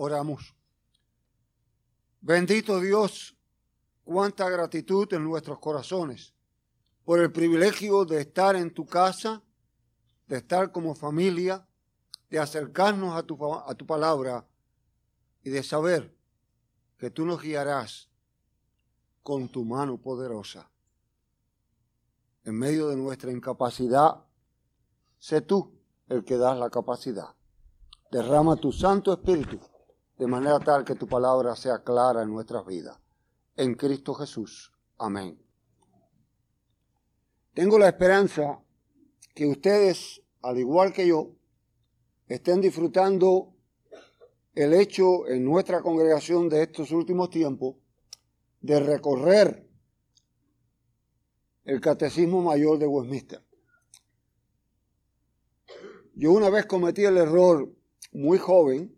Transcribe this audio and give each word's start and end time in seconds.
Oramos. 0.00 0.54
Bendito 2.20 2.78
Dios, 2.78 3.36
cuánta 4.04 4.48
gratitud 4.48 5.12
en 5.12 5.24
nuestros 5.24 5.58
corazones 5.58 6.34
por 7.04 7.18
el 7.18 7.32
privilegio 7.32 8.04
de 8.04 8.20
estar 8.20 8.54
en 8.54 8.72
tu 8.72 8.86
casa, 8.86 9.42
de 10.28 10.36
estar 10.36 10.70
como 10.70 10.94
familia, 10.94 11.66
de 12.30 12.38
acercarnos 12.38 13.16
a 13.16 13.24
tu, 13.24 13.52
a 13.52 13.74
tu 13.74 13.86
palabra 13.86 14.46
y 15.42 15.50
de 15.50 15.64
saber 15.64 16.14
que 16.96 17.10
tú 17.10 17.26
nos 17.26 17.42
guiarás 17.42 18.08
con 19.24 19.48
tu 19.48 19.64
mano 19.64 19.98
poderosa. 19.98 20.70
En 22.44 22.54
medio 22.54 22.86
de 22.86 22.94
nuestra 22.94 23.32
incapacidad, 23.32 24.24
sé 25.18 25.40
tú 25.40 25.72
el 26.08 26.24
que 26.24 26.36
das 26.36 26.56
la 26.56 26.70
capacidad. 26.70 27.34
Derrama 28.12 28.54
tu 28.54 28.70
Santo 28.70 29.12
Espíritu 29.12 29.58
de 30.18 30.26
manera 30.26 30.58
tal 30.58 30.84
que 30.84 30.96
tu 30.96 31.06
palabra 31.06 31.54
sea 31.54 31.84
clara 31.84 32.22
en 32.22 32.30
nuestras 32.30 32.66
vidas. 32.66 32.98
En 33.56 33.74
Cristo 33.74 34.14
Jesús. 34.14 34.72
Amén. 34.98 35.40
Tengo 37.54 37.78
la 37.78 37.88
esperanza 37.88 38.60
que 39.34 39.46
ustedes, 39.46 40.20
al 40.42 40.58
igual 40.58 40.92
que 40.92 41.06
yo, 41.06 41.30
estén 42.26 42.60
disfrutando 42.60 43.54
el 44.54 44.74
hecho 44.74 45.28
en 45.28 45.44
nuestra 45.44 45.82
congregación 45.82 46.48
de 46.48 46.62
estos 46.62 46.90
últimos 46.90 47.30
tiempos 47.30 47.76
de 48.60 48.80
recorrer 48.80 49.68
el 51.64 51.80
Catecismo 51.80 52.42
Mayor 52.42 52.78
de 52.78 52.86
Westminster. 52.86 53.44
Yo 56.14 56.32
una 56.32 56.50
vez 56.50 56.66
cometí 56.66 57.04
el 57.04 57.18
error 57.18 57.72
muy 58.12 58.38
joven 58.38 58.97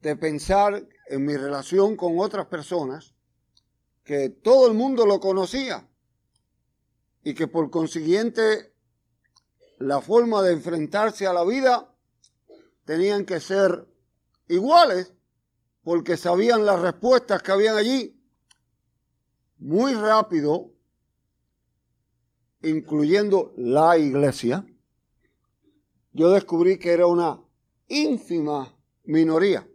de 0.00 0.16
pensar 0.16 0.88
en 1.08 1.24
mi 1.24 1.36
relación 1.36 1.96
con 1.96 2.18
otras 2.18 2.46
personas 2.46 3.14
que 4.04 4.30
todo 4.30 4.66
el 4.66 4.74
mundo 4.74 5.06
lo 5.06 5.20
conocía 5.20 5.88
y 7.22 7.34
que 7.34 7.46
por 7.46 7.70
consiguiente 7.70 8.72
la 9.78 10.00
forma 10.00 10.42
de 10.42 10.52
enfrentarse 10.52 11.26
a 11.26 11.32
la 11.32 11.44
vida 11.44 11.94
tenían 12.84 13.24
que 13.24 13.40
ser 13.40 13.86
iguales 14.48 15.12
porque 15.82 16.16
sabían 16.16 16.64
las 16.64 16.80
respuestas 16.80 17.42
que 17.42 17.52
habían 17.52 17.76
allí 17.76 18.16
muy 19.58 19.92
rápido, 19.92 20.72
incluyendo 22.62 23.52
la 23.56 23.98
iglesia, 23.98 24.66
yo 26.12 26.30
descubrí 26.30 26.78
que 26.78 26.92
era 26.92 27.06
una 27.06 27.42
ínfima 27.88 28.74
minoría 29.04 29.66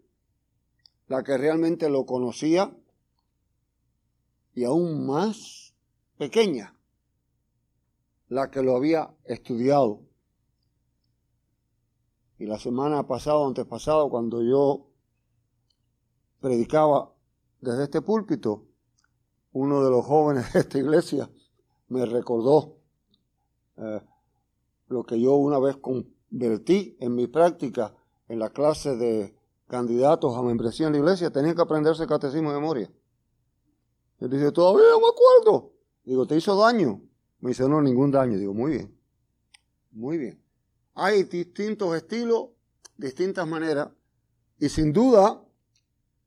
la 1.07 1.23
que 1.23 1.37
realmente 1.37 1.89
lo 1.89 2.05
conocía 2.05 2.75
y 4.53 4.63
aún 4.63 5.05
más 5.05 5.73
pequeña 6.17 6.75
la 8.29 8.49
que 8.49 8.63
lo 8.63 8.75
había 8.75 9.13
estudiado. 9.25 10.01
Y 12.37 12.45
la 12.45 12.57
semana 12.57 13.07
pasada, 13.07 13.45
antes 13.45 13.65
pasado, 13.65 14.09
cuando 14.09 14.41
yo 14.41 14.87
predicaba 16.41 17.13
desde 17.61 17.83
este 17.83 18.01
púlpito, 18.01 18.65
uno 19.53 19.83
de 19.83 19.89
los 19.89 20.05
jóvenes 20.05 20.51
de 20.53 20.59
esta 20.59 20.77
iglesia 20.77 21.29
me 21.87 22.05
recordó 22.05 22.77
eh, 23.77 24.01
lo 24.87 25.03
que 25.03 25.19
yo 25.19 25.35
una 25.35 25.59
vez 25.59 25.77
convertí 25.77 26.97
en 26.99 27.15
mi 27.15 27.27
práctica 27.27 27.93
en 28.27 28.39
la 28.39 28.49
clase 28.49 28.95
de 28.95 29.35
candidatos 29.67 30.35
a 30.35 30.41
membresía 30.41 30.87
en 30.87 30.93
la 30.93 30.99
iglesia 30.99 31.31
tenían 31.31 31.55
que 31.55 31.61
aprenderse 31.61 32.07
catecismo 32.07 32.51
de 32.51 32.59
memoria. 32.59 32.91
Él 34.19 34.29
dice, 34.29 34.51
todavía 34.51 34.89
no 34.89 34.99
me 34.99 35.07
acuerdo. 35.07 35.73
Digo, 36.03 36.25
¿te 36.25 36.37
hizo 36.37 36.55
daño? 36.55 37.01
Me 37.39 37.49
dice, 37.49 37.67
no, 37.67 37.81
ningún 37.81 38.11
daño. 38.11 38.37
Digo, 38.37 38.53
muy 38.53 38.71
bien. 38.71 38.99
Muy 39.91 40.17
bien. 40.17 40.41
Hay 40.93 41.23
distintos 41.23 41.95
estilos, 41.95 42.49
distintas 42.95 43.47
maneras, 43.47 43.89
y 44.57 44.69
sin 44.69 44.93
duda 44.93 45.43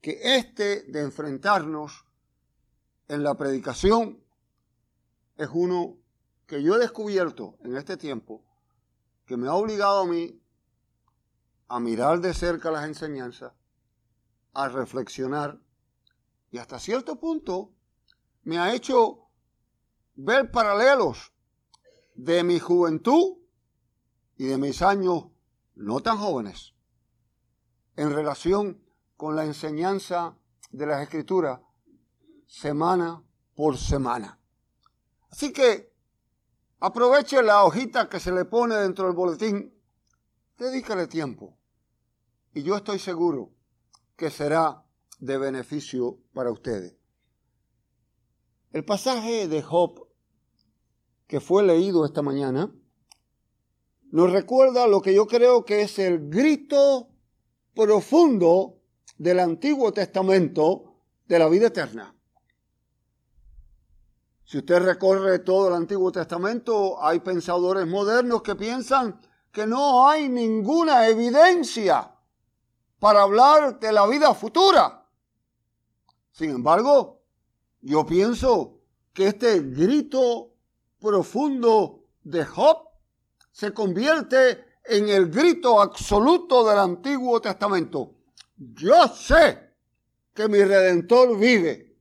que 0.01 0.19
este 0.37 0.83
de 0.83 1.01
enfrentarnos 1.01 2.05
en 3.09 3.23
la 3.23 3.35
predicación 3.37 4.23
es 5.37 5.49
uno 5.53 5.97
que 6.47 6.63
yo 6.63 6.77
he 6.77 6.79
descubierto 6.79 7.57
en 7.63 7.77
este 7.77 7.97
tiempo, 7.97 8.45
que 9.25 9.37
me 9.37 9.49
ha 9.49 9.55
obligado 9.55 10.01
a 10.01 10.07
mí 10.07 10.41
a 11.69 11.81
mirar 11.81 12.21
de 12.21 12.33
cerca 12.33 12.71
las 12.71 12.87
enseñanzas, 12.87 13.53
a 14.55 14.69
reflexionar 14.69 15.61
y 16.51 16.59
hasta 16.59 16.79
cierto 16.79 17.21
punto 17.21 17.75
me 18.45 18.59
ha 18.59 18.75
hecho 18.75 19.29
ver 20.15 20.51
paralelos 20.51 21.33
de 22.15 22.43
mi 22.43 22.59
juventud 22.59 23.37
y 24.37 24.47
de 24.47 24.57
mis 24.57 24.81
años 24.81 25.27
no 25.75 26.01
tan 26.01 26.17
jóvenes 26.17 26.75
en 27.97 28.13
relación 28.13 28.83
con 29.17 29.37
la 29.37 29.45
enseñanza 29.45 30.37
de 30.71 30.87
las 30.87 31.03
escrituras 31.03 31.61
semana 32.47 33.23
por 33.55 33.77
semana. 33.77 34.41
Así 35.31 35.53
que 35.53 35.93
aproveche 36.81 37.43
la 37.43 37.65
hojita 37.65 38.09
que 38.09 38.21
se 38.21 38.33
le 38.33 38.47
pone 38.47 38.77
dentro 38.77 39.07
del 39.07 39.15
boletín, 39.15 39.75
dedícale 40.57 41.07
tiempo 41.07 41.58
y 42.59 42.65
yo 42.65 42.77
estoy 42.77 42.99
seguro 42.99 43.53
que 44.17 44.31
será 44.31 44.85
de 45.21 45.39
beneficio 45.39 46.19
para 46.35 46.51
ustedes. 46.51 46.97
El 48.73 48.85
pasaje 48.85 49.47
de 49.47 49.63
Job 49.63 50.09
que 51.29 51.39
fue 51.39 51.63
leído 51.63 52.05
esta 52.05 52.21
mañana 52.21 52.75
nos 54.11 54.33
recuerda 54.33 54.89
lo 54.89 55.01
que 55.01 55.15
yo 55.15 55.29
creo 55.29 55.65
que 55.65 55.83
es 55.83 56.01
el 56.01 56.31
grito 56.31 57.11
profundo 57.77 58.81
del 59.17 59.39
Antiguo 59.39 59.93
Testamento 59.93 60.97
de 61.29 61.39
la 61.39 61.49
vida 61.49 61.69
eterna. 61.69 62.13
Si 64.43 64.59
usted 64.59 64.83
recorre 64.83 65.39
todo 65.39 65.69
el 65.69 65.75
Antiguo 65.75 66.11
Testamento, 66.11 67.01
hay 67.01 67.21
pensadores 67.21 67.87
modernos 67.87 68.43
que 68.43 68.57
piensan 68.57 69.21
que 69.53 69.65
no 69.65 70.09
hay 70.09 70.29
ninguna 70.29 71.07
evidencia 71.07 72.17
para 72.99 73.23
hablar 73.23 73.79
de 73.79 73.93
la 73.93 74.07
vida 74.07 74.35
futura. 74.35 75.07
Sin 76.33 76.51
embargo, 76.51 77.23
yo 77.81 78.05
pienso 78.07 78.81
que 79.13 79.29
este 79.29 79.61
grito 79.61 80.55
profundo 81.01 82.05
de 82.23 82.45
Job 82.45 82.89
se 83.53 83.73
convierte 83.73 84.65
en 84.85 85.09
el 85.09 85.31
grito 85.31 85.81
absoluto 85.81 86.67
del 86.69 86.79
Antiguo 86.79 87.41
Testamento. 87.41 88.15
Yo 88.57 89.09
sé 89.09 89.75
que 90.35 90.49
mi 90.49 90.63
redentor 90.63 91.39
vive 91.39 91.97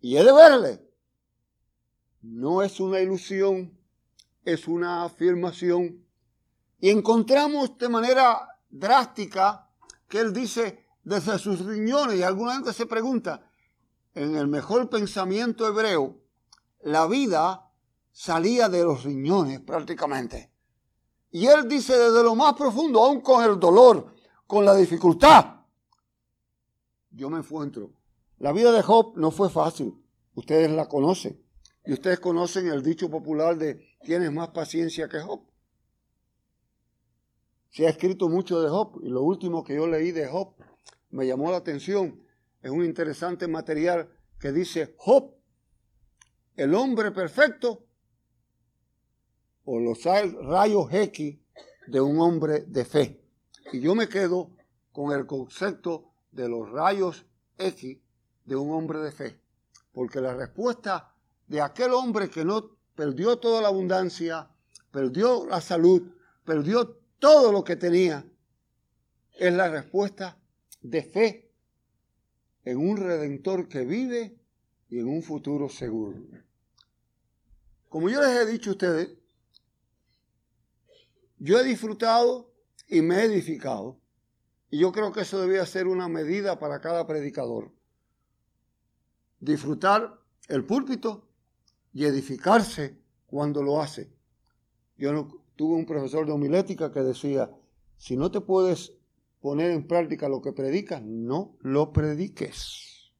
y 0.00 0.16
he 0.16 0.24
de 0.24 0.32
verle. 0.32 0.88
No 2.22 2.62
es 2.62 2.80
una 2.80 3.00
ilusión, 3.00 3.76
es 4.44 4.66
una 4.66 5.04
afirmación. 5.04 6.04
Y 6.80 6.90
encontramos 6.90 7.76
de 7.78 7.88
manera 7.88 8.48
drástica 8.68 9.67
que 10.08 10.18
él 10.18 10.32
dice 10.32 10.86
desde 11.04 11.38
sus 11.38 11.64
riñones, 11.64 12.18
y 12.18 12.22
alguna 12.22 12.54
gente 12.54 12.72
se 12.72 12.86
pregunta, 12.86 13.50
en 14.14 14.36
el 14.36 14.48
mejor 14.48 14.90
pensamiento 14.90 15.66
hebreo, 15.66 16.20
la 16.80 17.06
vida 17.06 17.70
salía 18.10 18.68
de 18.68 18.82
los 18.82 19.04
riñones 19.04 19.60
prácticamente. 19.60 20.50
Y 21.30 21.46
él 21.46 21.68
dice 21.68 21.96
desde 21.96 22.22
lo 22.22 22.34
más 22.34 22.54
profundo, 22.54 23.04
aún 23.04 23.20
con 23.20 23.44
el 23.44 23.60
dolor, 23.60 24.14
con 24.46 24.64
la 24.64 24.74
dificultad, 24.74 25.58
yo 27.10 27.30
me 27.30 27.38
encuentro. 27.38 27.92
La 28.38 28.52
vida 28.52 28.72
de 28.72 28.82
Job 28.82 29.16
no 29.16 29.30
fue 29.30 29.50
fácil, 29.50 29.94
ustedes 30.34 30.70
la 30.70 30.88
conocen. 30.88 31.42
Y 31.84 31.92
ustedes 31.92 32.20
conocen 32.20 32.68
el 32.68 32.82
dicho 32.82 33.10
popular 33.10 33.56
de 33.56 33.96
tienes 34.02 34.32
más 34.32 34.48
paciencia 34.48 35.08
que 35.08 35.20
Job. 35.20 35.47
Se 37.70 37.86
ha 37.86 37.90
escrito 37.90 38.28
mucho 38.28 38.60
de 38.60 38.68
Job 38.68 39.00
y 39.02 39.08
lo 39.08 39.22
último 39.22 39.62
que 39.62 39.74
yo 39.74 39.86
leí 39.86 40.10
de 40.12 40.26
Job 40.26 40.54
me 41.10 41.26
llamó 41.26 41.50
la 41.50 41.58
atención. 41.58 42.22
Es 42.62 42.70
un 42.70 42.84
interesante 42.84 43.46
material 43.46 44.10
que 44.38 44.52
dice 44.52 44.94
Job, 44.96 45.34
el 46.56 46.74
hombre 46.74 47.10
perfecto 47.12 47.84
o 49.64 49.78
los 49.78 50.02
rayos 50.02 50.92
X 50.92 51.38
de 51.86 52.00
un 52.00 52.20
hombre 52.20 52.60
de 52.60 52.84
fe. 52.84 53.20
Y 53.72 53.80
yo 53.80 53.94
me 53.94 54.08
quedo 54.08 54.50
con 54.92 55.12
el 55.12 55.26
concepto 55.26 56.10
de 56.32 56.48
los 56.48 56.70
rayos 56.70 57.26
X 57.58 57.98
de 58.44 58.56
un 58.56 58.72
hombre 58.72 58.98
de 59.00 59.12
fe. 59.12 59.40
Porque 59.92 60.20
la 60.20 60.34
respuesta 60.34 61.14
de 61.46 61.60
aquel 61.60 61.92
hombre 61.92 62.30
que 62.30 62.44
no 62.44 62.76
perdió 62.94 63.38
toda 63.38 63.62
la 63.62 63.68
abundancia, 63.68 64.50
perdió 64.90 65.46
la 65.46 65.60
salud, 65.60 66.02
perdió 66.44 66.98
todo 67.18 67.52
lo 67.52 67.64
que 67.64 67.76
tenía 67.76 68.24
es 69.34 69.52
la 69.52 69.68
respuesta 69.68 70.38
de 70.80 71.02
fe 71.02 71.52
en 72.64 72.78
un 72.78 72.96
redentor 72.96 73.68
que 73.68 73.84
vive 73.84 74.38
y 74.88 74.98
en 74.98 75.08
un 75.08 75.22
futuro 75.22 75.68
seguro. 75.68 76.18
Como 77.88 78.08
yo 78.08 78.20
les 78.20 78.36
he 78.36 78.46
dicho 78.46 78.70
a 78.70 78.72
ustedes, 78.72 79.18
yo 81.38 81.58
he 81.58 81.64
disfrutado 81.64 82.52
y 82.88 83.00
me 83.00 83.16
he 83.16 83.24
edificado. 83.24 84.00
Y 84.70 84.80
yo 84.80 84.92
creo 84.92 85.12
que 85.12 85.22
eso 85.22 85.40
debía 85.40 85.64
ser 85.64 85.86
una 85.86 86.08
medida 86.08 86.58
para 86.58 86.80
cada 86.80 87.06
predicador. 87.06 87.72
Disfrutar 89.40 90.20
el 90.48 90.64
púlpito 90.64 91.28
y 91.92 92.04
edificarse 92.04 92.98
cuando 93.26 93.62
lo 93.62 93.80
hace. 93.80 94.12
Yo 94.96 95.12
no, 95.12 95.42
tuve 95.58 95.74
un 95.74 95.86
profesor 95.86 96.24
de 96.24 96.30
homilética 96.30 96.92
que 96.92 97.00
decía, 97.00 97.50
si 97.96 98.16
no 98.16 98.30
te 98.30 98.40
puedes 98.40 98.94
poner 99.40 99.72
en 99.72 99.88
práctica 99.88 100.28
lo 100.28 100.40
que 100.40 100.52
predicas, 100.52 101.02
no 101.02 101.56
lo 101.62 101.92
prediques. 101.92 103.10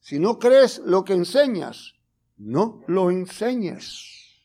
Si 0.00 0.18
no 0.18 0.40
crees 0.40 0.80
lo 0.80 1.04
que 1.04 1.12
enseñas, 1.12 1.94
no 2.38 2.82
lo 2.88 3.12
enseñes. 3.12 4.42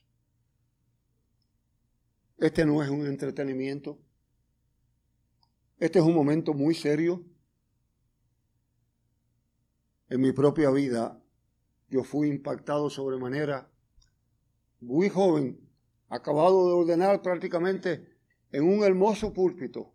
Este 2.37 2.63
no 2.63 2.83
es 2.83 2.89
un 2.91 3.07
entretenimiento. 3.07 3.99
Este 5.79 5.97
es 5.97 6.05
un 6.05 6.13
momento 6.13 6.53
muy 6.53 6.75
serio. 6.75 7.25
En 10.09 10.21
mi 10.21 10.31
propia 10.31 10.69
vida 10.69 11.19
yo 11.89 12.03
fui 12.03 12.29
impactado 12.29 12.87
sobremanera, 12.91 13.71
muy 14.79 15.09
joven, 15.09 15.68
acabado 16.09 16.67
de 16.67 16.73
ordenar 16.73 17.21
prácticamente 17.21 18.17
en 18.51 18.63
un 18.63 18.83
hermoso 18.83 19.31
púlpito, 19.31 19.93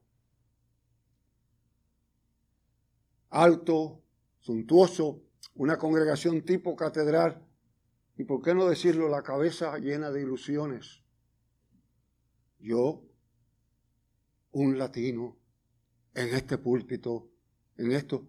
alto, 3.31 4.01
suntuoso, 4.39 5.23
una 5.57 5.77
congregación 5.77 6.43
tipo 6.43 6.77
catedral, 6.77 7.45
y 8.17 8.25
por 8.25 8.43
qué 8.43 8.55
no 8.55 8.67
decirlo, 8.67 9.09
la 9.09 9.23
cabeza 9.23 9.77
llena 9.79 10.11
de 10.13 10.23
ilusiones. 10.23 11.03
Yo, 12.61 13.03
un 14.53 14.79
latino, 14.79 15.37
en 16.15 16.29
este 16.29 16.59
púlpito, 16.59 17.29
en 17.77 17.91
esto, 17.91 18.29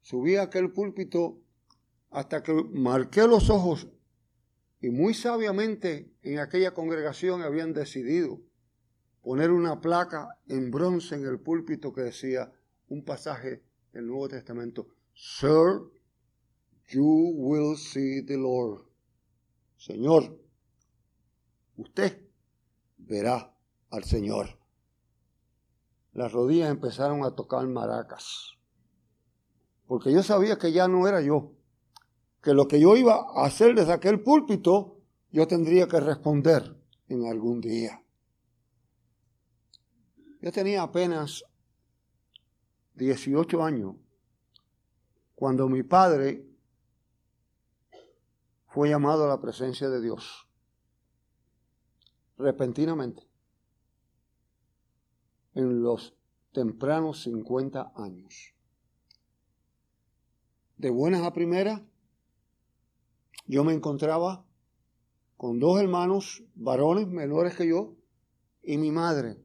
subí 0.00 0.36
a 0.36 0.44
aquel 0.44 0.72
púlpito 0.72 1.42
hasta 2.10 2.42
que 2.42 2.54
marqué 2.72 3.26
los 3.26 3.50
ojos 3.50 3.88
y 4.84 4.90
muy 4.90 5.14
sabiamente 5.14 6.12
en 6.20 6.40
aquella 6.40 6.74
congregación 6.74 7.40
habían 7.40 7.72
decidido 7.72 8.42
poner 9.22 9.50
una 9.50 9.80
placa 9.80 10.38
en 10.46 10.70
bronce 10.70 11.14
en 11.14 11.24
el 11.24 11.40
púlpito 11.40 11.94
que 11.94 12.02
decía 12.02 12.52
un 12.88 13.02
pasaje 13.02 13.64
del 13.94 14.06
Nuevo 14.06 14.28
Testamento, 14.28 14.88
Sir, 15.14 15.90
you 16.90 17.32
will 17.34 17.78
see 17.78 18.26
the 18.26 18.36
Lord. 18.36 18.84
Señor, 19.78 20.38
usted 21.78 22.20
verá 22.98 23.56
al 23.88 24.04
Señor. 24.04 24.58
Las 26.12 26.30
rodillas 26.30 26.70
empezaron 26.70 27.24
a 27.24 27.34
tocar 27.34 27.66
maracas, 27.68 28.58
porque 29.86 30.12
yo 30.12 30.22
sabía 30.22 30.58
que 30.58 30.72
ya 30.72 30.88
no 30.88 31.08
era 31.08 31.22
yo, 31.22 31.53
que 32.44 32.52
lo 32.52 32.68
que 32.68 32.78
yo 32.78 32.94
iba 32.94 33.14
a 33.14 33.46
hacer 33.46 33.74
desde 33.74 33.94
aquel 33.94 34.22
púlpito, 34.22 35.00
yo 35.32 35.48
tendría 35.48 35.88
que 35.88 35.98
responder 35.98 36.76
en 37.08 37.24
algún 37.24 37.62
día. 37.62 38.04
Yo 40.42 40.52
tenía 40.52 40.82
apenas 40.82 41.42
18 42.96 43.64
años 43.64 43.96
cuando 45.34 45.70
mi 45.70 45.82
padre 45.82 46.46
fue 48.68 48.90
llamado 48.90 49.24
a 49.24 49.28
la 49.28 49.40
presencia 49.40 49.88
de 49.88 50.02
Dios 50.02 50.46
repentinamente 52.36 53.22
en 55.54 55.82
los 55.82 56.14
tempranos 56.52 57.22
50 57.22 57.94
años. 57.96 58.54
De 60.76 60.90
buenas 60.90 61.22
a 61.22 61.32
primeras, 61.32 61.80
yo 63.46 63.64
me 63.64 63.72
encontraba 63.72 64.44
con 65.36 65.58
dos 65.58 65.80
hermanos 65.80 66.42
varones 66.54 67.06
menores 67.08 67.54
que 67.54 67.68
yo 67.68 67.94
y 68.62 68.78
mi 68.78 68.90
madre. 68.90 69.36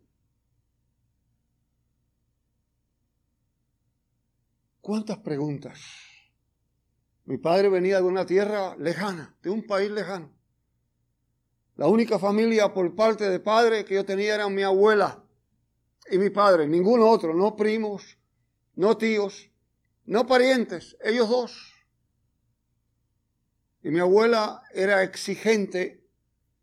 ¿Cuántas 4.81 5.17
preguntas? 5.19 5.81
Mi 7.25 7.37
padre 7.37 7.69
venía 7.69 7.97
de 7.97 8.07
una 8.07 8.25
tierra 8.25 8.75
lejana, 8.77 9.37
de 9.43 9.49
un 9.49 9.67
país 9.67 9.91
lejano. 9.91 10.31
La 11.75 11.87
única 11.87 12.17
familia 12.17 12.73
por 12.73 12.95
parte 12.95 13.29
de 13.29 13.39
padre 13.39 13.85
que 13.85 13.95
yo 13.95 14.05
tenía 14.05 14.35
era 14.35 14.49
mi 14.49 14.63
abuela 14.63 15.23
y 16.09 16.17
mi 16.17 16.29
padre, 16.29 16.67
ningún 16.67 17.01
otro, 17.01 17.33
no 17.33 17.55
primos, 17.55 18.17
no 18.75 18.97
tíos, 18.97 19.51
no 20.05 20.25
parientes, 20.25 20.97
ellos 21.03 21.29
dos. 21.29 21.78
Y 23.83 23.89
mi 23.89 23.99
abuela 23.99 24.63
era 24.73 25.03
exigente 25.03 26.03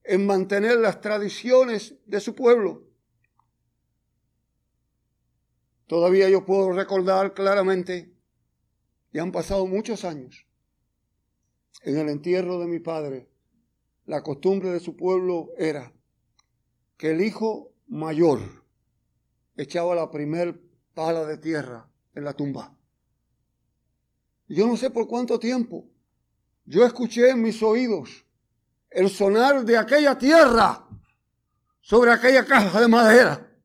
en 0.05 0.27
mantener 0.27 0.79
las 0.79 1.01
tradiciones 1.01 1.97
de 2.07 2.21
su 2.21 2.35
pueblo. 2.35 2.87
Todavía 5.87 6.29
yo 6.29 6.45
puedo 6.45 6.73
recordar 6.73 7.35
claramente, 7.35 8.13
y 9.13 9.19
han 9.19 9.33
pasado 9.33 9.67
muchos 9.67 10.05
años, 10.05 10.47
en 11.83 11.99
el 11.99 12.09
entierro 12.09 12.59
de 12.59 12.67
mi 12.67 12.81
padre, 12.81 13.29
la 14.05 14.23
costumbre 14.23 14.71
de 14.71 14.81
su 14.81 14.97
pueblo 14.97 15.51
era 15.57 15.93
que 16.97 17.11
el 17.11 17.21
hijo 17.21 17.73
mayor 17.87 18.41
echaba 19.57 19.95
la 19.95 20.11
primer 20.11 20.61
pala 20.95 21.25
de 21.25 21.39
tierra 21.39 21.91
en 22.15 22.25
la 22.25 22.35
tumba. 22.35 22.77
Yo 24.49 24.67
no 24.67 24.77
sé 24.77 24.91
por 24.91 25.09
cuánto 25.09 25.39
tiempo. 25.39 25.89
Yo 26.67 26.85
escuché 26.85 27.31
en 27.31 27.43
mis 27.43 27.63
oídos 27.63 28.27
el 28.91 29.09
sonar 29.09 29.65
de 29.65 29.79
aquella 29.79 30.19
tierra 30.19 30.89
sobre 31.81 32.13
aquella 32.13 32.45
caja 32.45 32.81
de 32.81 32.89
madera. 32.89 33.57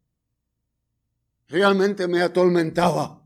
Realmente 1.47 2.07
me 2.07 2.21
atormentaba. 2.21 3.26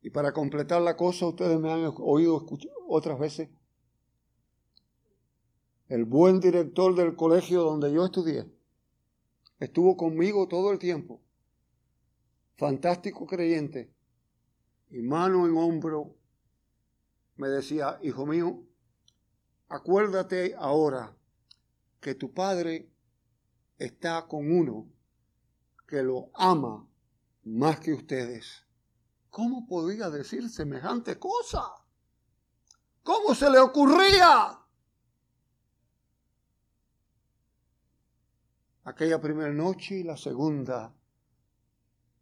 Y 0.00 0.10
para 0.10 0.32
completar 0.32 0.80
la 0.80 0.96
cosa, 0.96 1.26
ustedes 1.26 1.58
me 1.58 1.70
han 1.72 1.92
oído 1.98 2.46
otras 2.88 3.18
veces 3.18 3.50
el 5.90 6.04
buen 6.04 6.38
director 6.38 6.94
del 6.94 7.16
colegio 7.16 7.62
donde 7.62 7.92
yo 7.92 8.04
estudié, 8.04 8.46
estuvo 9.58 9.96
conmigo 9.96 10.46
todo 10.46 10.70
el 10.70 10.78
tiempo. 10.78 11.20
Fantástico 12.54 13.26
creyente. 13.26 13.92
Y 14.90 15.02
mano 15.02 15.46
en 15.46 15.56
hombro 15.56 16.14
me 17.40 17.48
decía, 17.48 17.98
hijo 18.02 18.26
mío, 18.26 18.62
acuérdate 19.68 20.54
ahora 20.58 21.16
que 21.98 22.14
tu 22.14 22.34
padre 22.34 22.92
está 23.78 24.26
con 24.28 24.52
uno 24.52 24.86
que 25.88 26.02
lo 26.02 26.30
ama 26.34 26.86
más 27.44 27.80
que 27.80 27.94
ustedes. 27.94 28.66
¿Cómo 29.30 29.66
podía 29.66 30.10
decir 30.10 30.50
semejante 30.50 31.18
cosa? 31.18 31.62
¿Cómo 33.02 33.34
se 33.34 33.48
le 33.48 33.58
ocurría? 33.58 34.58
aquella 38.82 39.20
primera 39.20 39.52
noche 39.52 39.98
y 39.98 40.02
la 40.02 40.16
segunda, 40.16 40.92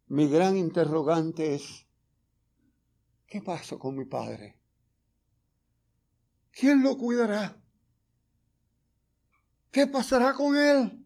mi 0.07 0.29
gran 0.29 0.55
interrogante 0.55 1.55
es, 1.55 1.85
¿qué 3.25 3.41
pasó 3.41 3.79
con 3.79 3.95
mi 3.97 4.05
padre? 4.05 4.58
¿Quién 6.51 6.83
lo 6.83 6.97
cuidará? 6.97 7.61
¿Qué 9.71 9.87
pasará 9.87 10.33
con 10.33 10.57
él? 10.57 11.05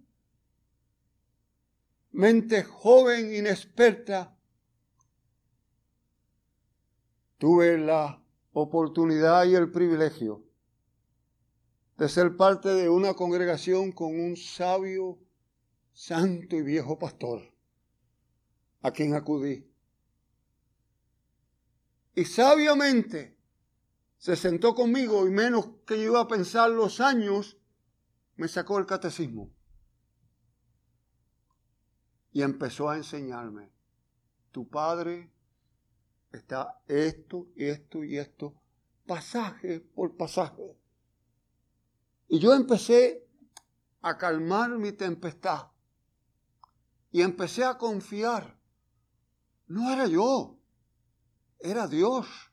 Mente 2.11 2.63
joven, 2.63 3.33
inexperta, 3.35 4.37
tuve 7.37 7.77
la 7.77 8.23
oportunidad 8.53 9.45
y 9.45 9.55
el 9.55 9.71
privilegio 9.71 10.45
de 11.97 12.07
ser 12.09 12.37
parte 12.37 12.69
de 12.69 12.89
una 12.89 13.13
congregación 13.13 13.91
con 13.91 14.19
un 14.19 14.37
sabio 14.37 15.19
santo 15.91 16.55
y 16.55 16.61
viejo 16.61 16.97
pastor, 16.97 17.41
a 18.81 18.91
quien 18.91 19.13
acudí. 19.13 19.69
Y 22.15 22.25
sabiamente 22.25 23.37
se 24.23 24.37
sentó 24.37 24.73
conmigo 24.73 25.27
y 25.27 25.31
menos 25.31 25.67
que 25.85 25.97
yo 25.97 26.03
iba 26.11 26.21
a 26.21 26.27
pensar 26.29 26.69
los 26.69 27.01
años, 27.01 27.57
me 28.37 28.47
sacó 28.47 28.79
el 28.79 28.85
catecismo. 28.85 29.51
Y 32.31 32.41
empezó 32.41 32.89
a 32.89 32.95
enseñarme, 32.95 33.69
tu 34.53 34.69
padre 34.69 35.29
está 36.31 36.81
esto, 36.87 37.49
esto 37.57 38.05
y 38.05 38.17
esto, 38.17 38.55
pasaje 39.05 39.81
por 39.81 40.15
pasaje. 40.15 40.73
Y 42.29 42.39
yo 42.39 42.53
empecé 42.53 43.27
a 44.01 44.17
calmar 44.17 44.69
mi 44.77 44.93
tempestad. 44.93 45.67
Y 47.11 47.23
empecé 47.23 47.65
a 47.65 47.77
confiar. 47.77 48.57
No 49.67 49.91
era 49.91 50.07
yo, 50.07 50.57
era 51.59 51.89
Dios. 51.89 52.52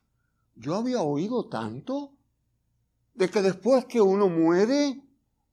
Yo 0.61 0.75
había 0.75 1.01
oído 1.01 1.49
tanto 1.49 2.13
de 3.15 3.27
que 3.31 3.41
después 3.41 3.85
que 3.85 3.99
uno 3.99 4.29
muere 4.29 5.01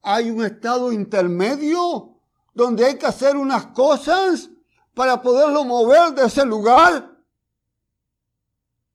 hay 0.03 0.29
un 0.29 0.45
estado 0.45 0.91
intermedio 0.91 2.21
donde 2.53 2.85
hay 2.85 2.99
que 2.99 3.07
hacer 3.07 3.35
unas 3.35 3.65
cosas 3.67 4.51
para 4.93 5.19
poderlo 5.19 5.65
mover 5.65 6.13
de 6.13 6.27
ese 6.27 6.45
lugar. 6.45 7.17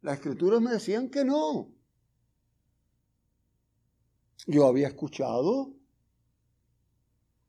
Las 0.02 0.14
escrituras 0.14 0.60
me 0.60 0.70
decían 0.70 1.10
que 1.10 1.24
no. 1.24 1.72
Yo 4.46 4.68
había 4.68 4.86
escuchado 4.86 5.74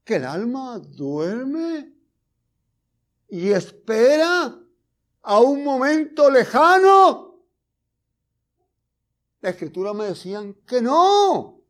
que 0.03 0.15
el 0.15 0.25
alma 0.25 0.79
duerme 0.79 1.93
y 3.29 3.49
espera 3.49 4.59
a 5.21 5.39
un 5.39 5.63
momento 5.63 6.31
lejano. 6.31 7.34
La 9.45 9.51
escritura 9.51 9.93
me 9.93 10.05
decían 10.05 10.55
que 10.65 10.81
no. 10.81 11.61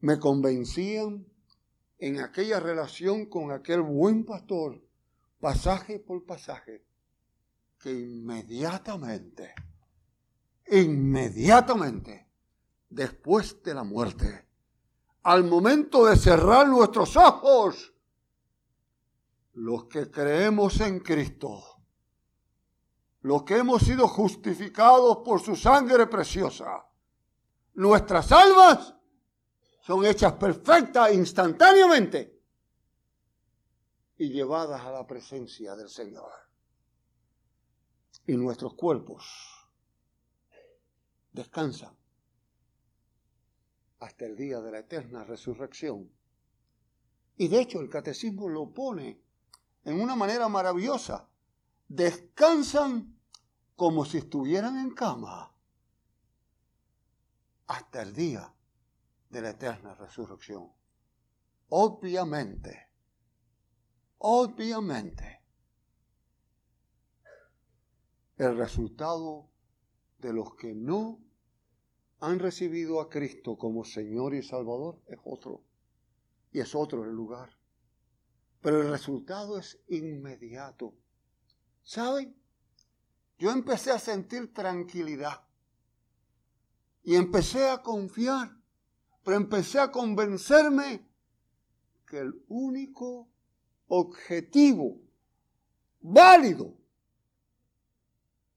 Me 0.00 0.18
convencían 0.18 1.24
en 1.96 2.18
aquella 2.18 2.58
relación 2.58 3.26
con 3.26 3.52
aquel 3.52 3.82
buen 3.82 4.24
pastor, 4.24 4.82
pasaje 5.38 6.00
por 6.00 6.26
pasaje, 6.26 6.84
que 7.78 7.92
inmediatamente, 7.92 9.54
inmediatamente, 10.66 12.26
después 12.88 13.62
de 13.62 13.74
la 13.74 13.84
muerte, 13.84 14.44
al 15.22 15.44
momento 15.44 16.06
de 16.06 16.16
cerrar 16.16 16.66
nuestros 16.66 17.16
ojos, 17.16 17.94
los 19.52 19.84
que 19.84 20.10
creemos 20.10 20.80
en 20.80 20.98
Cristo, 20.98 21.79
los 23.22 23.42
que 23.44 23.58
hemos 23.58 23.82
sido 23.82 24.08
justificados 24.08 25.18
por 25.18 25.40
su 25.40 25.56
sangre 25.56 26.06
preciosa, 26.06 26.86
nuestras 27.74 28.32
almas 28.32 28.94
son 29.80 30.04
hechas 30.04 30.34
perfectas 30.34 31.12
instantáneamente 31.12 32.38
y 34.18 34.30
llevadas 34.30 34.82
a 34.82 34.92
la 34.92 35.06
presencia 35.06 35.74
del 35.74 35.88
Señor. 35.88 36.30
Y 38.26 38.36
nuestros 38.36 38.74
cuerpos 38.74 39.24
descansan 41.32 41.96
hasta 44.00 44.26
el 44.26 44.36
día 44.36 44.60
de 44.60 44.72
la 44.72 44.80
eterna 44.80 45.24
resurrección. 45.24 46.10
Y 47.38 47.48
de 47.48 47.62
hecho 47.62 47.80
el 47.80 47.88
catecismo 47.88 48.48
lo 48.48 48.70
pone 48.70 49.22
en 49.84 50.00
una 50.00 50.14
manera 50.16 50.48
maravillosa. 50.48 51.29
Descansan 51.90 53.18
como 53.74 54.04
si 54.04 54.18
estuvieran 54.18 54.78
en 54.78 54.94
cama 54.94 55.52
hasta 57.66 58.02
el 58.02 58.14
día 58.14 58.54
de 59.28 59.42
la 59.42 59.50
eterna 59.50 59.96
resurrección. 59.96 60.70
Obviamente, 61.70 62.90
obviamente, 64.18 65.42
el 68.38 68.56
resultado 68.56 69.50
de 70.18 70.32
los 70.32 70.54
que 70.54 70.72
no 70.72 71.18
han 72.20 72.38
recibido 72.38 73.00
a 73.00 73.10
Cristo 73.10 73.58
como 73.58 73.84
Señor 73.84 74.34
y 74.34 74.44
Salvador 74.44 75.02
es 75.08 75.18
otro. 75.24 75.64
Y 76.52 76.60
es 76.60 76.72
otro 76.76 77.02
el 77.02 77.10
lugar. 77.10 77.50
Pero 78.60 78.80
el 78.80 78.90
resultado 78.90 79.58
es 79.58 79.82
inmediato. 79.88 80.94
¿Saben? 81.90 82.36
Yo 83.36 83.50
empecé 83.50 83.90
a 83.90 83.98
sentir 83.98 84.54
tranquilidad. 84.54 85.42
Y 87.02 87.16
empecé 87.16 87.68
a 87.68 87.82
confiar. 87.82 88.56
Pero 89.24 89.36
empecé 89.36 89.80
a 89.80 89.90
convencerme 89.90 91.04
que 92.06 92.20
el 92.20 92.44
único 92.46 93.28
objetivo 93.88 95.00
válido 96.00 96.76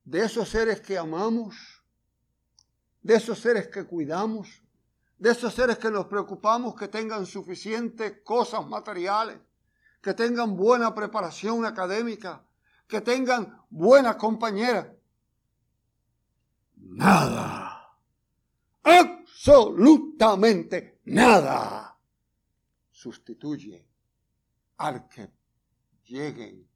de 0.04 0.26
esos 0.26 0.48
seres 0.48 0.80
que 0.82 0.96
amamos 0.96 1.56
de 3.02 3.16
esos 3.16 3.40
seres 3.40 3.68
que 3.68 3.84
cuidamos, 3.84 4.62
de 5.18 5.32
esos 5.32 5.56
seres 5.56 5.80
que 5.80 5.90
nos 5.90 6.06
preocupamos 6.06 6.76
que 6.76 6.88
tengan 6.88 7.26
suficientes 7.26 8.22
cosas 8.24 8.68
materiales, 8.68 9.40
que 10.04 10.14
tengan 10.14 10.56
buena 10.56 10.94
preparación 10.94 11.66
académica, 11.66 12.46
que 12.94 13.02
tengan 13.02 13.66
buena 13.72 14.16
compañera. 14.16 14.96
Nada, 16.76 17.98
absolutamente 18.84 21.00
nada 21.06 21.98
sustituye 22.92 23.84
al 24.78 25.10
que 25.10 25.28
lleguen 26.06 26.70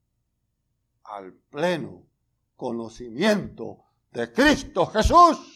al 1.04 1.34
pleno 1.34 2.08
conocimiento 2.56 3.84
de 4.12 4.34
Cristo 4.34 4.88
Jesús. 4.88 5.54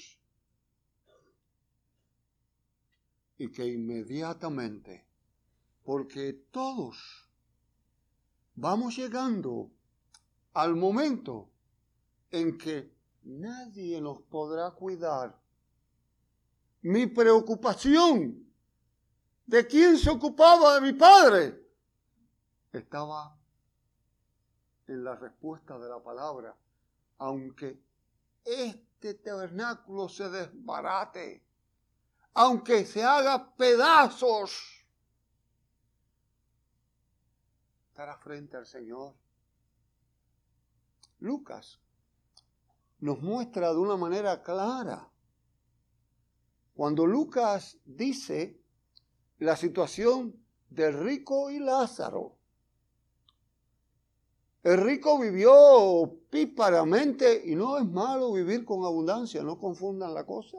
y 3.39 3.51
que 3.51 3.65
inmediatamente, 3.65 5.07
porque 5.83 6.33
todos 6.51 7.27
vamos 8.53 8.95
llegando 8.95 9.71
al 10.53 10.75
momento 10.75 11.49
en 12.29 12.57
que 12.57 12.93
nadie 13.23 14.01
nos 14.01 14.21
podrá 14.21 14.71
cuidar. 14.71 15.39
Mi 16.81 17.07
preocupación 17.07 18.45
de 19.45 19.67
quién 19.67 19.97
se 19.97 20.09
ocupaba 20.09 20.75
de 20.75 20.81
mi 20.81 20.93
padre 20.93 21.61
estaba 22.71 23.37
en 24.87 25.03
la 25.03 25.15
respuesta 25.15 25.77
de 25.77 25.89
la 25.89 26.01
palabra, 26.01 26.55
aunque 27.19 27.79
este 28.43 29.13
tabernáculo 29.15 30.09
se 30.09 30.29
desbarate 30.29 31.43
aunque 32.33 32.85
se 32.85 33.03
haga 33.03 33.53
pedazos, 33.55 34.85
estará 37.89 38.17
frente 38.17 38.57
al 38.57 38.65
Señor. 38.65 39.15
Lucas 41.21 41.79
nos 42.99 43.21
muestra 43.21 43.71
de 43.71 43.79
una 43.79 43.95
manera 43.95 44.43
clara. 44.43 45.09
Cuando 46.75 47.05
Lucas 47.05 47.77
dice 47.85 48.59
la 49.39 49.55
situación 49.55 50.35
del 50.69 50.93
rico 51.03 51.49
y 51.49 51.59
Lázaro, 51.59 52.35
el 54.63 54.77
rico 54.77 55.17
vivió 55.17 56.19
píparamente 56.29 57.41
y 57.45 57.55
no 57.55 57.79
es 57.79 57.85
malo 57.85 58.33
vivir 58.33 58.65
con 58.65 58.85
abundancia, 58.85 59.41
no 59.41 59.57
confundan 59.57 60.13
la 60.13 60.25
cosa 60.25 60.57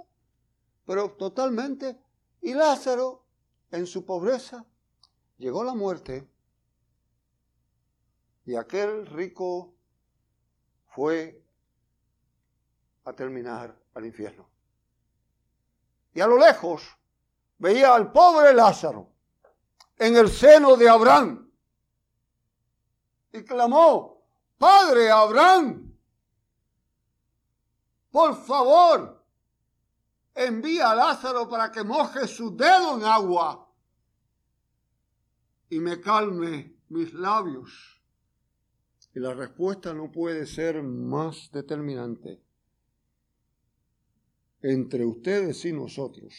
pero 0.84 1.12
totalmente. 1.12 1.98
Y 2.40 2.54
Lázaro, 2.54 3.24
en 3.70 3.86
su 3.86 4.04
pobreza, 4.04 4.66
llegó 5.38 5.64
la 5.64 5.74
muerte 5.74 6.28
y 8.44 8.56
aquel 8.56 9.06
rico 9.06 9.74
fue 10.94 11.42
a 13.04 13.12
terminar 13.12 13.74
al 13.94 14.06
infierno. 14.06 14.48
Y 16.14 16.20
a 16.20 16.26
lo 16.26 16.36
lejos 16.36 16.82
veía 17.58 17.94
al 17.94 18.12
pobre 18.12 18.52
Lázaro 18.52 19.10
en 19.96 20.16
el 20.16 20.30
seno 20.30 20.76
de 20.76 20.88
Abraham 20.88 21.50
y 23.32 23.42
clamó, 23.42 24.22
Padre 24.58 25.10
Abraham, 25.10 25.96
por 28.10 28.36
favor, 28.44 29.24
envía 30.34 30.90
a 30.90 30.94
Lázaro 30.94 31.48
para 31.48 31.72
que 31.72 31.82
moje 31.82 32.28
su 32.28 32.54
dedo 32.54 32.98
en 32.98 33.04
agua 33.04 33.66
y 35.70 35.80
me 35.80 35.98
calme 36.00 36.76
mis 36.90 37.14
labios. 37.14 38.01
Y 39.14 39.20
la 39.20 39.34
respuesta 39.34 39.92
no 39.92 40.10
puede 40.10 40.46
ser 40.46 40.82
más 40.82 41.50
determinante. 41.52 42.42
Entre 44.62 45.04
ustedes 45.04 45.64
y 45.64 45.72
nosotros 45.72 46.34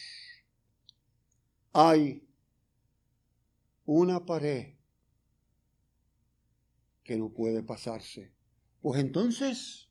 hay 1.72 2.26
una 3.84 4.24
pared 4.24 4.74
que 7.04 7.16
no 7.16 7.28
puede 7.28 7.62
pasarse. 7.62 8.32
Pues 8.80 9.00
entonces 9.00 9.88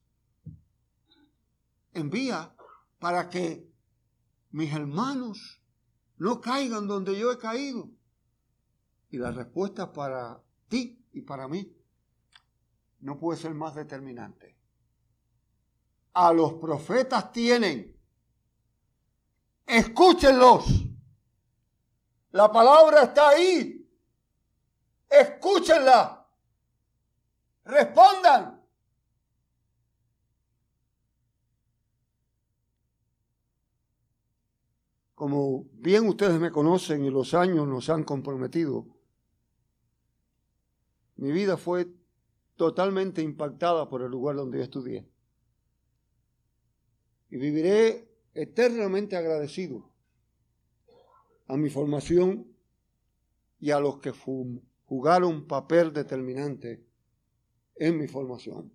envía 1.93 2.55
para 2.99 3.29
que 3.29 3.71
mis 4.51 4.73
hermanos 4.73 5.61
no 6.17 6.41
caigan 6.41 6.87
donde 6.87 7.17
yo 7.17 7.31
he 7.31 7.37
caído. 7.37 7.89
Y 9.09 9.17
la 9.17 9.31
respuesta 9.31 9.93
para 9.93 10.41
ti 10.67 11.05
y 11.13 11.21
para 11.21 11.47
mí 11.47 11.71
no 13.03 13.19
puede 13.19 13.37
ser 13.37 13.53
más 13.53 13.75
determinante. 13.75 14.57
A 16.13 16.31
los 16.31 16.53
profetas 16.53 17.31
tienen. 17.33 17.99
Escúchenlos. 19.65 20.85
La 22.31 22.49
palabra 22.49 23.03
está 23.03 23.29
ahí. 23.29 23.85
Escúchenla. 25.09 26.25
Respondan. 27.65 28.61
Como 35.13 35.65
bien 35.73 36.07
ustedes 36.07 36.39
me 36.39 36.51
conocen 36.51 37.03
y 37.03 37.09
los 37.09 37.33
años 37.33 37.67
nos 37.67 37.89
han 37.89 38.03
comprometido, 38.03 38.87
mi 41.17 41.31
vida 41.31 41.57
fue 41.57 42.02
totalmente 42.55 43.21
impactada 43.21 43.89
por 43.89 44.01
el 44.01 44.11
lugar 44.11 44.35
donde 44.35 44.59
yo 44.59 44.63
estudié. 44.63 45.07
Y 47.29 47.37
viviré 47.37 48.07
eternamente 48.33 49.15
agradecido 49.15 49.91
a 51.47 51.57
mi 51.57 51.69
formación 51.69 52.47
y 53.59 53.71
a 53.71 53.79
los 53.79 53.99
que 53.99 54.11
jugaron 54.85 55.47
papel 55.47 55.93
determinante 55.93 56.85
en 57.75 57.97
mi 57.97 58.07
formación 58.07 58.71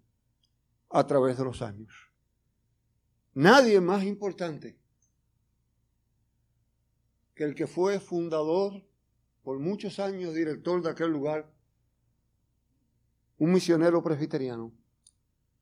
a 0.90 1.06
través 1.06 1.38
de 1.38 1.44
los 1.44 1.62
años. 1.62 1.92
Nadie 3.34 3.80
más 3.80 4.04
importante 4.04 4.78
que 7.34 7.44
el 7.44 7.54
que 7.54 7.66
fue 7.66 8.00
fundador 8.00 8.84
por 9.42 9.60
muchos 9.60 9.98
años, 10.00 10.34
director 10.34 10.82
de 10.82 10.90
aquel 10.90 11.10
lugar, 11.10 11.52
un 13.38 13.52
misionero 13.52 14.02
presbiteriano, 14.02 14.72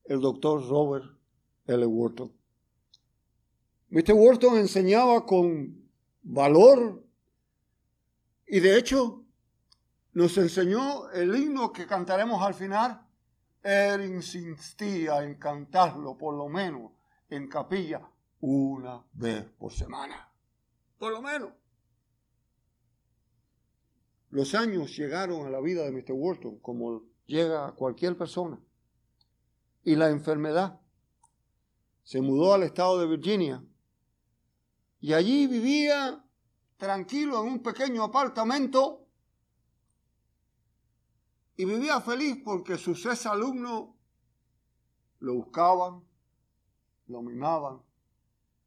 el 0.05 0.21
doctor 0.21 0.67
Robert 0.69 1.05
L. 1.67 1.87
Wharton. 1.87 2.33
Mr. 3.91 4.13
Wharton 4.15 4.59
enseñaba 4.59 5.25
con 5.25 5.91
valor 6.23 7.05
y 8.47 8.61
de 8.61 8.79
hecho 8.79 9.25
nos 10.13 10.37
enseñó 10.39 11.11
el 11.11 11.35
himno 11.37 11.73
que 11.73 11.87
cantaremos 11.87 12.43
al 12.43 12.55
final. 12.55 13.03
Él 13.63 14.05
insistía 14.05 15.23
en 15.23 15.35
cantarlo 15.35 16.17
por 16.17 16.35
lo 16.35 16.49
menos 16.49 16.93
en 17.29 17.49
capilla 17.49 18.09
una 18.41 19.05
vez 19.13 19.45
por 19.59 19.73
semana. 19.73 20.33
Por 20.99 21.13
lo 21.13 21.21
menos. 21.21 21.51
Los 24.31 24.55
años 24.55 24.97
llegaron 24.97 25.47
a 25.47 25.51
la 25.51 25.61
vida 25.61 25.85
de 25.85 25.93
Mr. 25.93 26.13
Wharton 26.13 26.59
como 26.59 27.03
llega 27.27 27.69
a 27.69 27.73
cualquier 27.73 28.17
persona. 28.17 28.59
Y 29.85 29.97
la 29.97 30.11
enfermedad. 30.11 30.81
Se 32.03 32.21
mudó 32.21 32.55
al 32.55 32.63
estado 32.63 33.01
de 33.01 33.07
Virginia 33.07 33.65
y 35.01 35.13
allí 35.13 35.47
vivía 35.47 36.25
tranquilo 36.77 37.43
en 37.43 37.53
un 37.53 37.63
pequeño 37.63 38.03
apartamento 38.05 39.07
y 41.57 41.65
vivía 41.65 42.01
feliz 42.01 42.39
porque 42.45 42.77
sus 42.77 43.05
ex 43.07 43.27
alumnos 43.27 43.91
lo 45.21 45.35
buscaban, 45.35 46.05
lo 47.07 47.23
mimaban, 47.23 47.83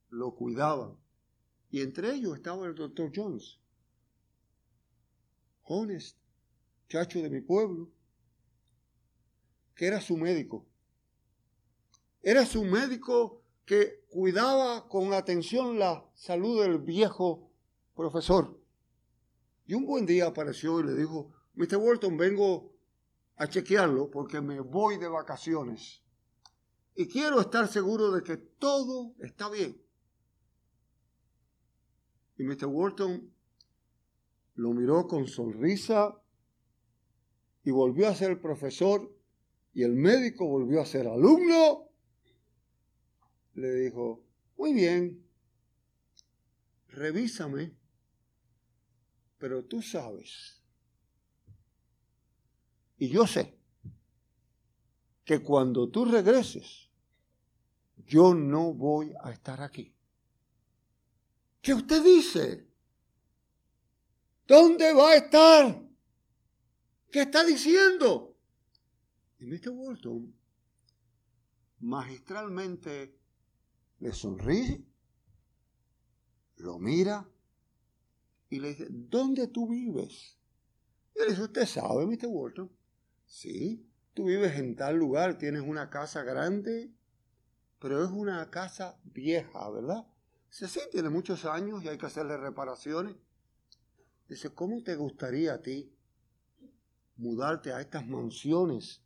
lo 0.09 0.33
cuidaban. 0.35 0.97
Y 1.71 1.81
entre 1.81 2.15
ellos 2.15 2.35
estaba 2.35 2.65
el 2.65 2.75
doctor 2.75 3.11
Jones, 3.13 3.59
honest, 5.63 6.17
chacho 6.87 7.21
de 7.21 7.29
mi 7.29 7.41
pueblo, 7.41 7.91
que 9.79 9.87
era 9.87 10.01
su 10.01 10.17
médico. 10.17 10.67
Era 12.21 12.45
su 12.45 12.65
médico 12.65 13.41
que 13.63 14.03
cuidaba 14.09 14.89
con 14.89 15.13
atención 15.13 15.79
la 15.79 16.05
salud 16.15 16.61
del 16.61 16.79
viejo 16.79 17.49
profesor. 17.95 18.59
Y 19.67 19.75
un 19.75 19.85
buen 19.85 20.05
día 20.05 20.27
apareció 20.27 20.81
y 20.81 20.83
le 20.83 20.95
dijo, 20.95 21.31
Mr. 21.53 21.77
Walton, 21.77 22.17
vengo 22.17 22.73
a 23.37 23.47
chequearlo 23.47 24.11
porque 24.11 24.41
me 24.41 24.59
voy 24.59 24.97
de 24.97 25.07
vacaciones. 25.07 26.03
Y 26.93 27.07
quiero 27.07 27.39
estar 27.39 27.69
seguro 27.69 28.11
de 28.11 28.21
que 28.21 28.35
todo 28.35 29.13
está 29.19 29.49
bien. 29.49 29.81
Y 32.37 32.43
Mr. 32.43 32.65
Walton 32.65 33.33
lo 34.55 34.73
miró 34.73 35.07
con 35.07 35.25
sonrisa 35.25 36.21
y 37.63 37.71
volvió 37.71 38.09
a 38.09 38.15
ser 38.15 38.41
profesor 38.41 39.17
y 39.79 39.83
el 39.83 39.95
médico 39.95 40.45
volvió 40.45 40.81
a 40.81 40.85
ser 40.85 41.07
alumno, 41.07 41.87
le 43.53 43.73
dijo, 43.75 44.25
muy 44.57 44.73
bien, 44.73 45.25
revísame, 46.89 47.77
pero 49.37 49.63
tú 49.63 49.81
sabes, 49.81 50.61
y 52.97 53.07
yo 53.07 53.25
sé, 53.25 53.57
que 55.23 55.41
cuando 55.41 55.87
tú 55.87 56.03
regreses, 56.03 56.89
yo 58.05 58.33
no 58.33 58.73
voy 58.73 59.13
a 59.23 59.31
estar 59.31 59.61
aquí. 59.61 59.95
¿Qué 61.61 61.73
usted 61.73 62.03
dice? 62.03 62.67
¿Dónde 64.45 64.91
va 64.91 65.11
a 65.11 65.15
estar? 65.15 65.81
¿Qué 67.09 67.21
está 67.21 67.45
diciendo? 67.45 68.28
Y 69.39 69.45
Mr. 69.45 69.69
Walton 69.69 70.35
magistralmente 71.79 73.17
le 73.99 74.11
sonríe, 74.11 74.85
lo 76.57 76.77
mira 76.77 77.25
y 78.49 78.59
le 78.59 78.69
dice, 78.69 78.87
¿dónde 78.89 79.47
tú 79.47 79.69
vives? 79.69 80.37
Y 81.15 81.19
le 81.19 81.29
dice, 81.29 81.43
¿usted 81.43 81.65
sabe, 81.65 82.05
Mr. 82.05 82.27
Walton? 82.27 82.69
Sí, 83.25 83.87
tú 84.13 84.25
vives 84.25 84.57
en 84.57 84.75
tal 84.75 84.97
lugar, 84.97 85.37
tienes 85.37 85.61
una 85.61 85.89
casa 85.89 86.23
grande, 86.23 86.91
pero 87.79 88.03
es 88.03 88.11
una 88.11 88.49
casa 88.49 88.99
vieja, 89.05 89.69
¿verdad? 89.69 90.05
Dice, 90.49 90.67
sí, 90.67 90.81
tiene 90.91 91.09
muchos 91.09 91.45
años 91.45 91.83
y 91.83 91.87
hay 91.87 91.97
que 91.97 92.07
hacerle 92.07 92.35
reparaciones. 92.35 93.15
Dice, 94.27 94.53
¿cómo 94.53 94.83
te 94.83 94.95
gustaría 94.95 95.53
a 95.53 95.61
ti 95.61 95.93
mudarte 97.15 97.71
a 97.71 97.79
estas 97.79 98.05
mansiones 98.05 99.01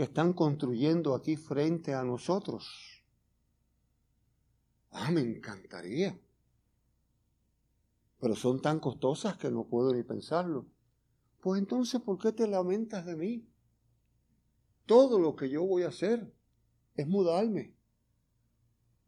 que 0.00 0.04
están 0.04 0.32
construyendo 0.32 1.14
aquí 1.14 1.36
frente 1.36 1.92
a 1.92 2.02
nosotros. 2.02 3.04
Ah, 4.92 5.10
me 5.10 5.20
encantaría. 5.20 6.18
Pero 8.18 8.34
son 8.34 8.62
tan 8.62 8.80
costosas 8.80 9.36
que 9.36 9.50
no 9.50 9.68
puedo 9.68 9.92
ni 9.92 10.02
pensarlo. 10.02 10.64
Pues 11.42 11.60
entonces, 11.60 12.00
¿por 12.00 12.16
qué 12.16 12.32
te 12.32 12.48
lamentas 12.48 13.04
de 13.04 13.14
mí? 13.14 13.46
Todo 14.86 15.18
lo 15.18 15.36
que 15.36 15.50
yo 15.50 15.64
voy 15.64 15.82
a 15.82 15.88
hacer 15.88 16.34
es 16.94 17.06
mudarme. 17.06 17.76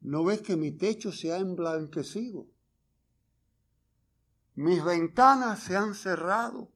¿No 0.03 0.25
ves 0.25 0.43
que 0.43 0.57
mi 0.57 0.73
techo 0.73 1.11
se 1.11 1.33
ha 1.33 1.39
emblanquecido? 1.39 2.49
Mis 4.57 4.85
ventanas 4.85 5.61
se 5.61 5.75
han 5.75 5.95
cerrado. 5.95 6.71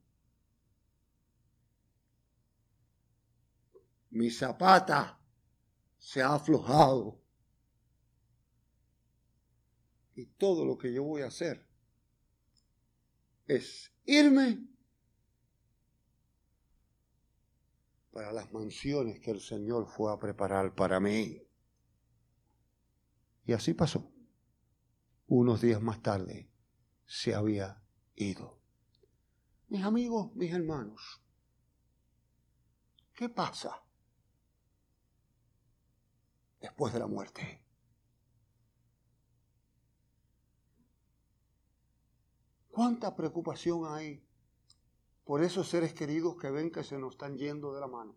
Mi 4.16 4.31
zapata 4.31 5.20
se 5.98 6.22
ha 6.22 6.35
aflojado. 6.35 7.20
Y 10.14 10.24
todo 10.24 10.64
lo 10.64 10.79
que 10.79 10.92
yo 10.92 11.05
voy 11.05 11.20
a 11.20 11.26
hacer 11.26 11.68
es 13.46 13.92
irme 14.07 14.66
para 18.11 18.33
las 18.33 18.50
mansiones 18.50 19.20
que 19.20 19.33
el 19.33 19.40
Señor 19.40 19.87
fue 19.87 20.11
a 20.11 20.18
preparar 20.18 20.74
para 20.74 20.98
mí. 20.98 21.42
Y 23.44 23.52
así 23.52 23.74
pasó. 23.74 24.11
Unos 25.26 25.61
días 25.61 25.83
más 25.83 26.00
tarde 26.00 26.50
se 27.05 27.35
había 27.35 27.83
ido. 28.14 28.59
Mis 29.68 29.85
amigos, 29.85 30.35
mis 30.35 30.52
hermanos, 30.52 31.20
¿qué 33.12 33.29
pasa 33.29 33.86
después 36.66 36.92
de 36.92 36.98
la 36.98 37.07
muerte. 37.07 37.62
¿Cuánta 42.70 43.14
preocupación 43.16 43.87
hay 43.87 44.26
por 45.26 45.42
esos 45.42 45.68
seres 45.68 45.92
queridos 45.92 46.37
que 46.37 46.50
ven 46.50 46.70
que 46.70 46.85
se 46.85 46.96
nos 46.96 47.14
están 47.14 47.37
yendo 47.37 47.74
de 47.74 47.81
la 47.81 47.88
mano, 47.88 48.14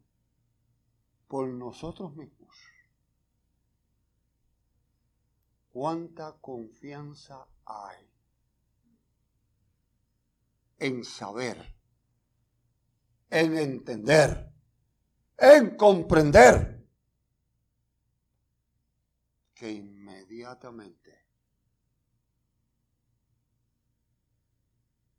por 1.28 1.50
nosotros 1.50 2.16
mismos. 2.16 2.56
¿Cuánta 5.72 6.38
confianza 6.40 7.48
hay 7.66 8.12
en 10.78 11.04
saber, 11.04 11.76
en 13.32 13.58
entender, 13.58 14.54
en 15.38 15.76
comprender 15.78 16.79
que 19.60 19.70
inmediatamente 19.70 21.26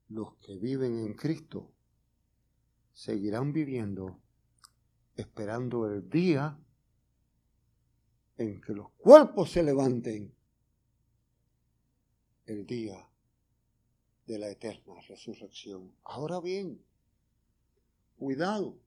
los 0.08 0.34
que 0.36 0.56
viven 0.56 0.98
en 0.98 1.12
Cristo 1.12 1.70
seguirán 2.94 3.52
viviendo 3.52 4.18
esperando 5.14 5.86
el 5.92 6.08
día 6.08 6.58
en 8.38 8.62
que 8.62 8.72
los 8.72 8.90
cuerpos 8.92 9.50
se 9.50 9.62
levanten, 9.62 10.34
el 12.46 12.64
día 12.64 13.06
de 14.24 14.38
la 14.38 14.48
eterna 14.48 14.94
resurrección. 15.06 15.94
Ahora 16.02 16.40
bien, 16.40 16.82
cuidado, 18.16 18.80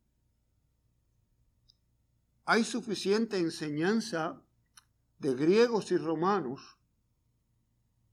hay 2.46 2.64
suficiente 2.64 3.38
enseñanza 3.38 4.44
de 5.24 5.34
griegos 5.36 5.90
y 5.92 5.98
romanos 5.98 6.78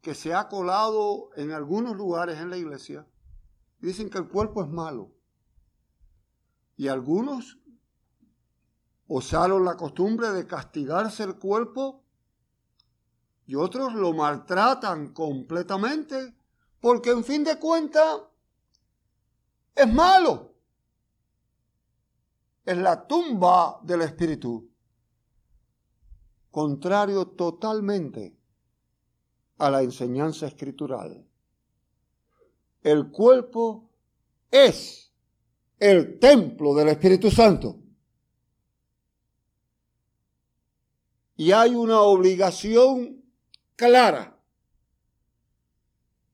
que 0.00 0.14
se 0.14 0.32
ha 0.32 0.48
colado 0.48 1.30
en 1.34 1.50
algunos 1.50 1.96
lugares 1.96 2.38
en 2.38 2.50
la 2.50 2.56
iglesia. 2.56 3.04
Dicen 3.80 4.08
que 4.08 4.18
el 4.18 4.28
cuerpo 4.28 4.62
es 4.62 4.68
malo. 4.68 5.10
Y 6.76 6.86
algunos 6.86 7.58
usaron 9.08 9.64
la 9.64 9.76
costumbre 9.76 10.30
de 10.30 10.46
castigarse 10.46 11.24
el 11.24 11.36
cuerpo 11.36 12.04
y 13.44 13.56
otros 13.56 13.92
lo 13.94 14.12
maltratan 14.12 15.12
completamente 15.12 16.36
porque 16.80 17.10
en 17.10 17.24
fin 17.24 17.42
de 17.42 17.58
cuentas 17.58 18.20
es 19.74 19.92
malo. 19.92 20.54
Es 22.64 22.78
la 22.78 23.04
tumba 23.08 23.80
del 23.82 24.02
espíritu. 24.02 24.69
Contrario 26.50 27.28
totalmente 27.28 28.36
a 29.58 29.70
la 29.70 29.82
enseñanza 29.82 30.46
escritural. 30.46 31.24
El 32.82 33.10
cuerpo 33.10 33.90
es 34.50 35.12
el 35.78 36.18
templo 36.18 36.74
del 36.74 36.88
Espíritu 36.88 37.30
Santo. 37.30 37.76
Y 41.36 41.52
hay 41.52 41.74
una 41.74 42.00
obligación 42.00 43.24
clara 43.76 44.38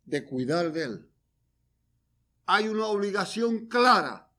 de 0.04 0.24
cuidar 0.24 0.72
de 0.72 0.84
él. 0.84 1.10
Hay 2.46 2.68
una 2.68 2.86
obligación 2.86 3.66
clara 3.66 4.32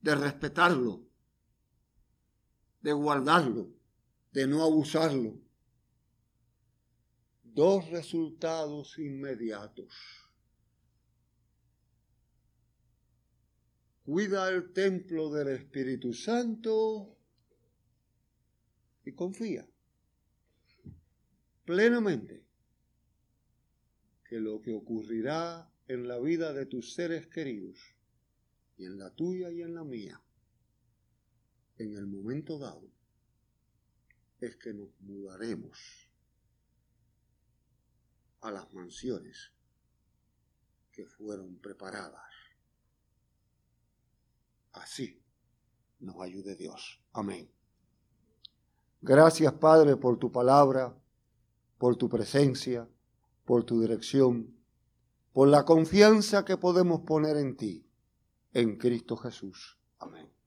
de 0.00 0.14
respetarlo, 0.14 1.02
de 2.80 2.92
guardarlo, 2.92 3.68
de 4.32 4.46
no 4.46 4.62
abusarlo 4.62 5.40
dos 7.54 7.88
resultados 7.90 8.98
inmediatos. 8.98 9.92
Cuida 14.04 14.48
el 14.48 14.72
templo 14.72 15.30
del 15.30 15.48
Espíritu 15.48 16.12
Santo 16.12 17.16
y 19.04 19.12
confía 19.12 19.68
plenamente 21.64 22.44
que 24.28 24.40
lo 24.40 24.60
que 24.60 24.72
ocurrirá 24.72 25.70
en 25.86 26.08
la 26.08 26.18
vida 26.18 26.52
de 26.52 26.66
tus 26.66 26.94
seres 26.94 27.26
queridos 27.26 27.78
y 28.78 28.84
en 28.84 28.98
la 28.98 29.10
tuya 29.10 29.50
y 29.50 29.62
en 29.62 29.74
la 29.74 29.84
mía, 29.84 30.20
en 31.78 31.96
el 31.96 32.06
momento 32.06 32.58
dado, 32.58 32.88
es 34.40 34.56
que 34.56 34.72
nos 34.72 34.88
mudaremos 35.00 36.08
a 38.40 38.50
las 38.50 38.72
mansiones 38.72 39.52
que 40.92 41.06
fueron 41.06 41.56
preparadas. 41.58 42.30
Así 44.72 45.22
nos 46.00 46.20
ayude 46.20 46.56
Dios. 46.56 47.02
Amén. 47.12 47.50
Gracias 49.02 49.52
Padre 49.54 49.96
por 49.96 50.18
tu 50.18 50.30
palabra, 50.30 50.96
por 51.78 51.96
tu 51.96 52.08
presencia, 52.08 52.88
por 53.44 53.64
tu 53.64 53.80
dirección, 53.80 54.56
por 55.32 55.48
la 55.48 55.64
confianza 55.64 56.44
que 56.44 56.56
podemos 56.56 57.02
poner 57.02 57.36
en 57.36 57.56
ti, 57.56 57.86
en 58.52 58.76
Cristo 58.76 59.16
Jesús. 59.16 59.78
Amén. 59.98 60.39